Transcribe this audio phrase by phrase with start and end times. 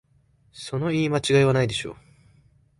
[0.51, 1.95] その言い間違いはないでしょ